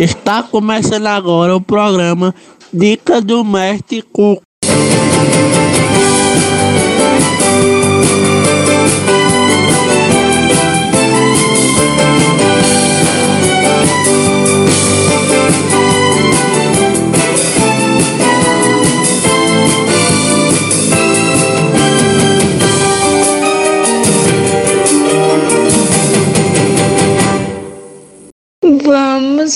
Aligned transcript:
Está 0.00 0.42
começando 0.42 1.08
agora 1.08 1.54
o 1.54 1.60
programa 1.60 2.34
Dica 2.72 3.20
do 3.20 3.44
Mestre 3.44 4.00
Cuco. 4.00 4.40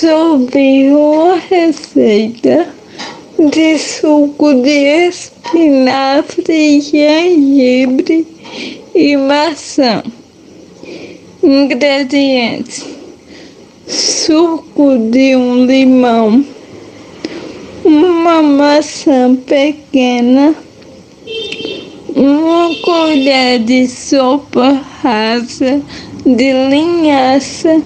Vamos 0.00 0.48
uma 0.90 1.36
receita 1.36 2.66
de 3.38 3.78
suco 3.78 4.54
de 4.62 5.08
espinafre, 5.08 6.80
gengibre 6.80 8.26
e 8.94 9.16
maçã. 9.18 10.02
Ingredientes: 11.42 12.86
suco 13.86 14.96
de 15.10 15.36
um 15.36 15.66
limão, 15.66 16.42
uma 17.84 18.40
maçã 18.40 19.36
pequena, 19.36 20.54
uma 22.16 22.74
colher 22.76 23.58
de 23.58 23.86
sopa 23.86 24.80
rasa 25.02 25.82
de 26.24 26.52
linhaça 26.70 27.82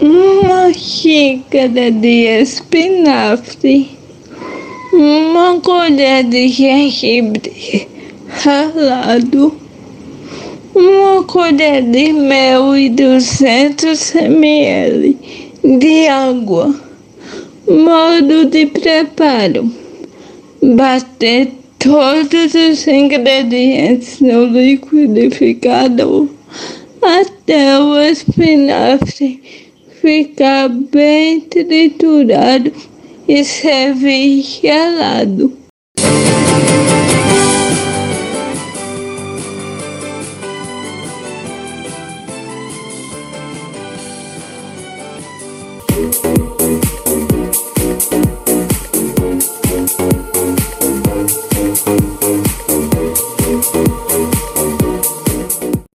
uma 0.00 0.72
xícara 0.72 1.90
de 1.90 2.26
espinafre, 2.40 3.88
uma 4.92 5.60
colher 5.60 6.24
de 6.24 6.48
gengibre 6.48 7.88
ralado, 8.28 9.54
uma 10.74 11.22
colher 11.24 11.82
de 11.82 12.12
mel 12.12 12.76
e 12.76 12.90
200 12.90 14.14
ml 14.14 15.16
de 15.64 16.06
água. 16.08 16.74
Modo 17.68 18.46
de 18.46 18.66
preparo: 18.66 19.70
bater 20.62 21.52
todos 21.78 22.54
os 22.54 22.86
ingredientes 22.86 24.20
no 24.20 24.46
liquidificador 24.46 26.28
até 27.02 27.78
o 27.78 27.96
espinafre 27.98 29.65
ficar 30.06 30.68
bem 30.68 31.40
triturado 31.40 32.72
e 33.26 33.42
servir 33.42 34.40
gelado. 34.40 35.52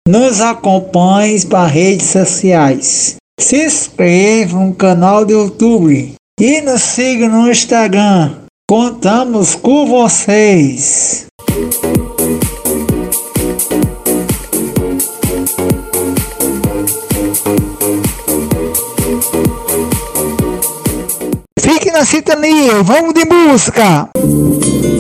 Nos 0.09 0.41
acompanhe 0.41 1.45
para 1.45 1.67
redes 1.67 2.07
sociais. 2.07 3.19
Se 3.39 3.65
inscreva 3.65 4.59
no 4.59 4.75
canal 4.75 5.25
do 5.25 5.33
YouTube 5.33 6.15
e 6.41 6.61
nos 6.61 6.83
siga 6.83 7.29
no 7.29 7.49
Instagram. 7.49 8.35
Contamos 8.69 9.55
com 9.55 9.87
vocês. 9.87 11.27
Fique 21.61 21.93
na 21.93 22.05
sintonia, 22.05 22.83
vamos 22.83 23.15
de 23.15 23.25
música. 23.25 24.11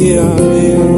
Yeah, 0.00 0.24
yeah, 0.54 0.97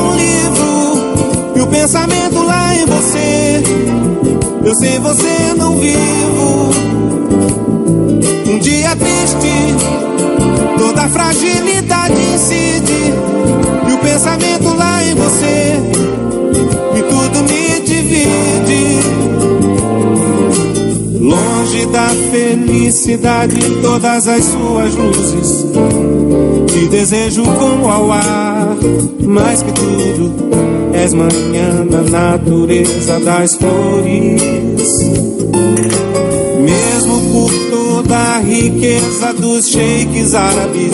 pensamento 1.71 2.43
lá 2.43 2.75
em 2.75 2.85
você. 2.85 3.63
Eu 4.63 4.75
sem 4.75 4.99
você 4.99 5.53
não 5.57 5.79
vivo. 5.79 6.69
Um 8.47 8.59
dia 8.59 8.95
triste, 8.95 10.77
toda 10.77 11.07
fragilidade 11.07 12.21
incide. 12.35 13.13
Da 21.91 22.07
felicidade, 22.31 23.59
todas 23.81 24.27
as 24.27 24.43
suas 24.45 24.95
luzes. 24.95 25.65
Te 26.67 26.87
desejo 26.87 27.43
como 27.43 27.89
ao 27.89 28.11
ar, 28.11 28.77
mais 29.21 29.61
que 29.61 29.71
tudo 29.73 30.51
És 30.93 31.13
manhã 31.13 31.85
na 31.89 32.01
natureza 32.01 33.19
das 33.21 33.55
flores. 33.55 34.41
Mesmo 36.59 37.21
por 37.31 37.51
toda 37.71 38.15
a 38.15 38.39
riqueza 38.39 39.33
dos 39.33 39.67
sheiks 39.69 40.35
árabes, 40.35 40.93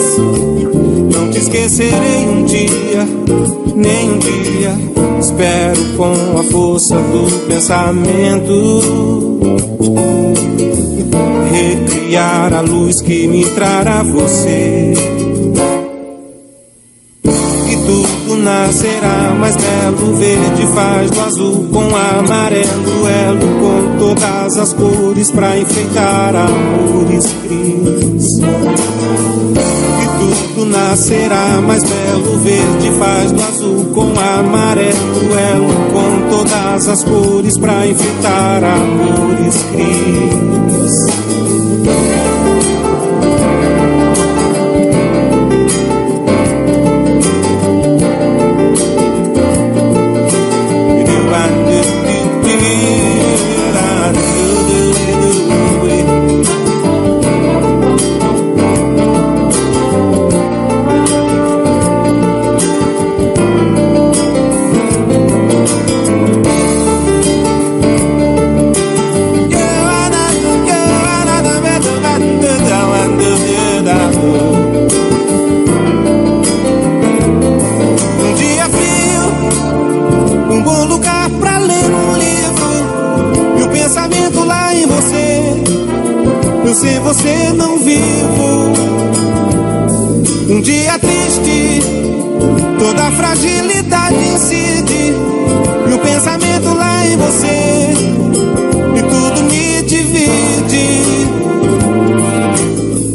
não 1.12 1.30
te 1.30 1.38
esquecerei 1.38 2.26
um 2.26 2.44
dia, 2.44 3.06
nem 3.74 4.12
um 4.12 4.18
dia. 4.18 4.74
Espero 5.20 5.84
com 5.96 6.38
a 6.38 6.42
força 6.44 6.94
do 6.94 7.46
pensamento 7.46 8.80
recriar 11.50 12.52
a 12.54 12.60
luz 12.60 13.00
que 13.00 13.26
me 13.26 13.44
trará 13.44 14.02
você. 14.02 14.94
nascerá 18.48 19.34
mais 19.38 19.56
belo. 19.56 20.16
Verde 20.16 20.66
faz 20.74 21.10
do 21.10 21.20
azul 21.20 21.68
com 21.72 21.94
amarelo, 21.94 23.08
elo 23.08 23.48
com 23.60 23.98
todas 23.98 24.56
as 24.56 24.72
cores 24.72 25.30
pra 25.30 25.58
enfeitar 25.58 26.34
amores 26.34 27.26
cris. 27.42 28.38
Tudo 30.18 30.66
nascerá 30.66 31.60
mais 31.60 31.82
belo. 31.84 32.38
Verde 32.38 32.90
faz 32.98 33.32
do 33.32 33.42
azul 33.42 33.84
com 33.94 34.12
amarelo, 34.18 35.38
elo 35.38 35.68
com 35.92 36.28
todas 36.30 36.88
as 36.88 37.04
cores 37.04 37.56
pra 37.56 37.86
enfeitar 37.86 38.62
amores 38.64 39.54
você 87.08 87.54
não 87.54 87.78
vivo. 87.78 88.72
Um 90.50 90.60
dia 90.60 90.98
triste, 90.98 91.80
toda 92.78 93.10
fragilidade 93.12 94.14
incide 94.34 95.14
no 95.88 95.98
pensamento 96.00 96.74
lá 96.74 97.06
em 97.06 97.16
você. 97.16 97.94
E 98.94 99.02
tudo 99.02 99.42
me 99.44 99.82
divide. 99.84 100.88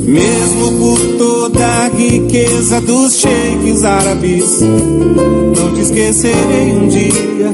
Mesmo 0.08 0.72
por 0.80 1.00
toda 1.20 1.64
a 1.64 1.88
riqueza 1.90 2.82
dos 2.82 3.14
cheques 3.14 3.84
árabes, 3.84 4.60
não 4.62 5.72
te 5.76 5.82
esquecerei 5.82 6.74
um 6.74 6.88
dia, 6.88 7.54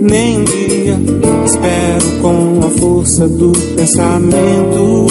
nem 0.00 0.38
um 0.38 0.44
dia. 0.44 0.65
Espero 1.44 2.20
com 2.22 2.66
a 2.66 2.70
força 2.70 3.28
do 3.28 3.52
pensamento 3.74 5.06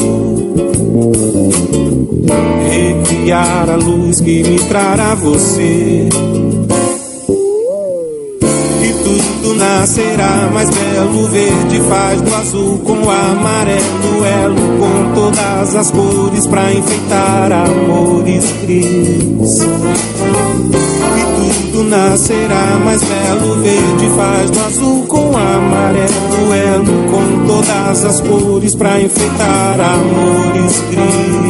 recriar 2.70 3.70
a 3.70 3.76
luz 3.76 4.22
que 4.22 4.44
me 4.44 4.60
trará 4.60 5.16
você. 5.16 6.08
E 8.82 8.94
tudo 9.04 9.56
nascerá 9.56 10.50
mais 10.54 10.70
belo, 10.70 11.28
verde 11.28 11.80
faz 11.90 12.22
do 12.22 12.36
azul 12.36 12.78
com 12.80 12.94
o 12.94 13.10
amarelo, 13.10 14.26
elo 14.44 14.56
com 14.80 15.14
todas 15.14 15.76
as 15.76 15.92
cores 15.92 16.48
pra 16.48 16.74
enfeitar 16.74 17.52
amores 17.52 18.46
cris. 18.62 20.45
Nascerá 21.90 22.80
mais 22.84 23.02
belo, 23.04 23.62
verde 23.62 24.10
faz 24.16 24.50
do 24.50 24.60
azul 24.60 25.06
com 25.08 25.38
amarelo, 25.38 26.54
elo 26.54 27.12
com 27.12 27.46
todas 27.46 28.06
as 28.06 28.22
cores 28.22 28.74
pra 28.74 29.00
enfeitar 29.00 29.80
amores 29.80 30.84
cris. 30.90 31.45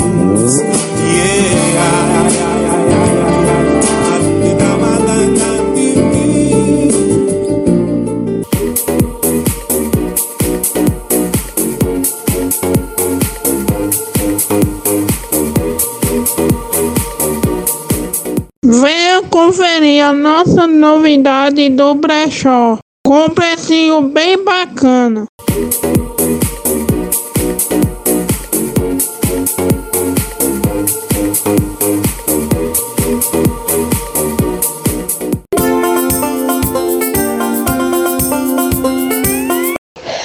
Conferir 19.56 20.04
a 20.04 20.12
nossa 20.12 20.68
novidade 20.68 21.70
do 21.70 21.96
brechó. 21.96 22.78
Com 23.06 23.30
precinho 23.30 24.02
bem 24.02 24.44
bacana. 24.44 25.26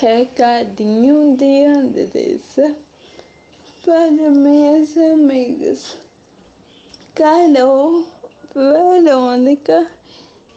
Recadinho 0.01 1.37
de 1.37 1.65
Andressa 1.67 2.77
para 3.85 4.31
minhas 4.31 4.97
amigas 4.97 5.99
Carol, 7.15 8.20
Verônica 8.55 9.91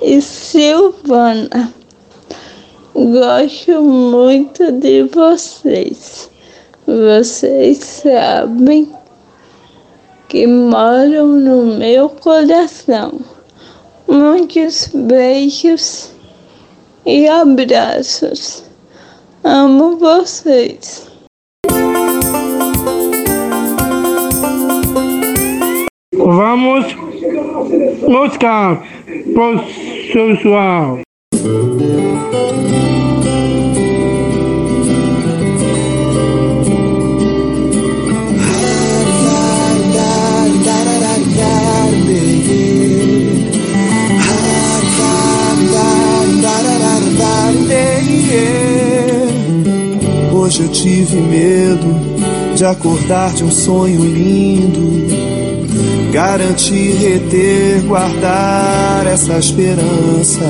e 0.02 0.20
Silvana. 0.20 1.72
Gosto 2.94 3.82
muito 3.82 4.72
de 4.72 5.04
vocês. 5.04 6.30
Vocês 6.88 7.78
sabem 7.78 8.92
que 10.28 10.48
moram 10.48 11.28
no 11.28 11.78
meu 11.78 12.10
coração. 12.10 13.20
Muitos 14.08 14.90
beijos 14.94 16.10
e 17.06 17.28
abraços. 17.28 18.64
Amo 19.44 19.98
vocês. 19.98 21.13
Vamos 26.18 26.96
buscar 28.08 28.84
sensual. 30.12 31.00
Hoje 50.32 50.64
eu 50.64 50.70
tive 50.70 51.22
medo 51.22 51.88
de 52.56 52.66
acordar 52.66 53.34
de 53.34 53.44
um 53.44 53.52
sonho 53.52 54.04
lindo. 54.04 55.13
Garantir, 56.14 56.94
reter, 56.94 57.82
guardar 57.88 59.08
essa 59.08 59.40
esperança. 59.40 60.46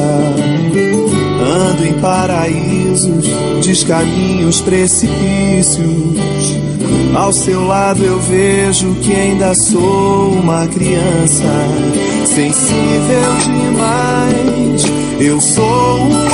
Ando 1.41 1.85
em 1.85 1.93
paraísos, 2.01 3.25
descaminhos, 3.65 4.59
precipícios. 4.59 5.87
Ao 7.15 7.31
seu 7.31 7.65
lado 7.65 8.03
eu 8.03 8.19
vejo 8.19 8.93
que 8.95 9.13
ainda 9.13 9.55
sou 9.55 10.33
uma 10.33 10.67
criança. 10.67 11.45
Sensível 12.25 13.37
demais, 13.45 14.83
eu 15.21 15.39
sou 15.39 16.01
um 16.01 16.32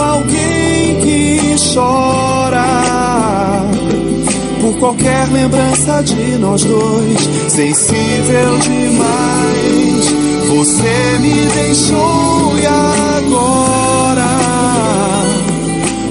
qualquer 4.79 5.27
lembrança 5.31 6.01
de 6.01 6.37
nós 6.37 6.63
dois. 6.63 7.19
Sensível 7.49 8.57
demais, 8.59 10.05
você 10.47 11.19
me 11.19 11.45
deixou 11.53 12.57
e 12.57 12.65
agora? 12.65 14.29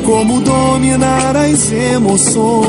Como 0.04 0.40
dominar 0.40 1.36
as 1.36 1.72
emoções? 1.72 2.68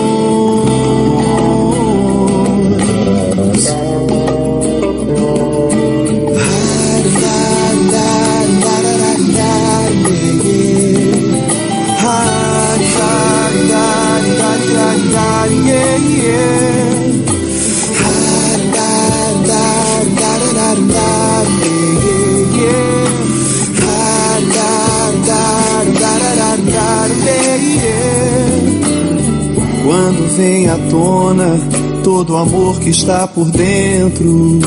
Vem 30.40 30.70
à 30.70 30.78
tona 30.90 31.60
todo 32.02 32.32
o 32.32 32.38
amor 32.38 32.80
que 32.80 32.90
está 32.92 33.28
por 33.28 33.52
dentro, 33.52 34.60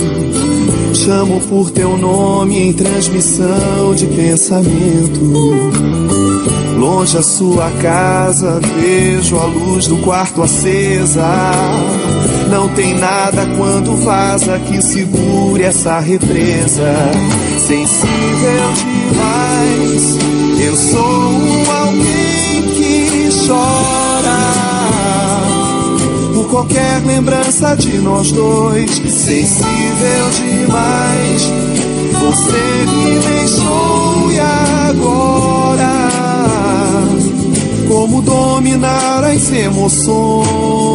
chamo 0.93 1.41
por 1.49 1.71
teu 1.71 1.97
nome 1.97 2.69
em 2.69 2.73
transmissão 2.75 3.95
de 3.95 4.07
pensamento. 4.07 5.21
Longe 6.79 7.17
a 7.17 7.23
sua 7.23 7.71
casa, 7.81 8.61
vejo 8.79 9.39
a 9.39 9.47
luz 9.47 9.87
do 9.87 9.97
quarto 9.99 10.43
acesa. 10.43 11.25
Não 12.51 12.69
tem 12.69 12.93
nada 12.99 13.47
quando 13.57 13.97
vaza 13.97 14.59
que 14.59 14.83
segure 14.83 15.63
essa 15.63 16.01
represa. 16.01 16.93
Sensível 17.67 18.73
demais, 18.77 20.19
eu 20.67 20.77
sou 20.77 21.33
alguém 21.81 22.63
que 22.75 23.47
chora 23.47 23.82
qualquer 26.53 27.03
lembrança 27.07 27.75
de 27.75 27.97
nós 27.97 28.31
dois. 28.31 28.91
Sensível 28.91 30.31
demais, 30.37 31.43
você 32.21 32.85
me 32.87 33.19
deixou 33.21 34.31
e 34.31 34.39
agora? 34.39 35.89
Como 37.89 38.21
dominar 38.21 39.25
as 39.25 39.51
emoções? 39.51 40.92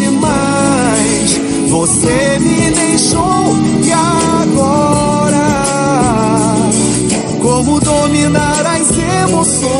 Demais, 0.00 1.38
você 1.68 2.38
me 2.38 2.70
deixou 2.70 3.56
e 3.84 3.92
agora 3.92 5.50
como 7.40 7.78
dominar 7.80 8.64
as 8.66 8.90
emoções? 9.28 9.70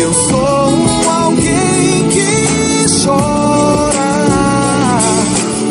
Eu 0.00 0.12
sou 0.14 0.72
alguém 1.22 2.08
que 2.08 2.86
chora 3.04 4.12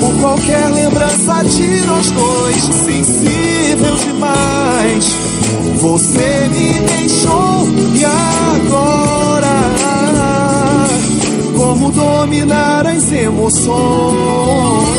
por 0.01 0.13
qualquer 0.20 0.70
lembrança 0.70 1.44
de 1.44 1.86
nós 1.88 2.12
dois, 2.12 2.63
sensível 2.63 3.96
demais. 3.96 5.15
Você 5.77 6.50
me 6.50 6.79
deixou 6.82 7.70
e 7.96 8.03
agora 8.03 8.38
dominar 11.91 12.86
as 12.88 13.12
emoções? 13.12 14.89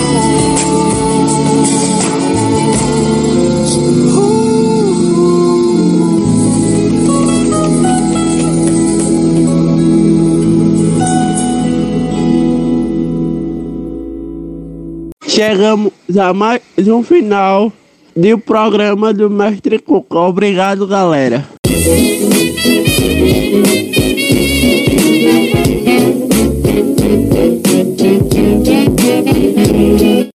Chegamos 15.27 15.93
a 16.19 16.35
mais 16.35 16.61
um 16.87 17.03
final 17.03 17.73
do 18.15 18.39
programa 18.39 19.15
do 19.15 19.31
Mestre 19.31 19.79
Cuca. 19.79 20.19
Obrigado, 20.19 20.87
galera. 20.87 21.47